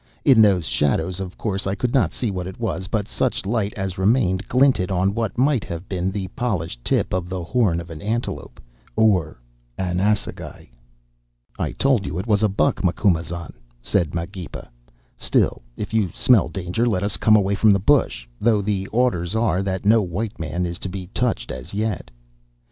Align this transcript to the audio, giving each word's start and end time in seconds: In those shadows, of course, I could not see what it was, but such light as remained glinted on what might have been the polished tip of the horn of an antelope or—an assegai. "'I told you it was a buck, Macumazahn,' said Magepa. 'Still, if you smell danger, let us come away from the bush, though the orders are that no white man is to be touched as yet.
In 0.25 0.41
those 0.41 0.65
shadows, 0.65 1.19
of 1.19 1.37
course, 1.37 1.67
I 1.67 1.75
could 1.75 1.93
not 1.93 2.11
see 2.11 2.31
what 2.31 2.47
it 2.47 2.59
was, 2.59 2.87
but 2.87 3.07
such 3.07 3.45
light 3.45 3.71
as 3.73 3.99
remained 3.99 4.47
glinted 4.47 4.89
on 4.89 5.13
what 5.13 5.37
might 5.37 5.63
have 5.65 5.87
been 5.87 6.09
the 6.09 6.27
polished 6.29 6.83
tip 6.83 7.13
of 7.13 7.29
the 7.29 7.43
horn 7.43 7.79
of 7.79 7.91
an 7.91 8.01
antelope 8.01 8.59
or—an 8.95 9.99
assegai. 9.99 10.71
"'I 11.59 11.71
told 11.73 12.07
you 12.07 12.17
it 12.17 12.25
was 12.25 12.41
a 12.41 12.49
buck, 12.49 12.83
Macumazahn,' 12.83 13.53
said 13.79 14.15
Magepa. 14.15 14.69
'Still, 15.19 15.61
if 15.77 15.93
you 15.93 16.09
smell 16.15 16.49
danger, 16.49 16.87
let 16.87 17.03
us 17.03 17.15
come 17.15 17.35
away 17.35 17.53
from 17.53 17.69
the 17.69 17.77
bush, 17.79 18.27
though 18.39 18.59
the 18.63 18.87
orders 18.87 19.35
are 19.35 19.61
that 19.61 19.85
no 19.85 20.01
white 20.01 20.39
man 20.39 20.65
is 20.65 20.79
to 20.79 20.89
be 20.89 21.11
touched 21.13 21.51
as 21.51 21.75
yet. 21.75 22.09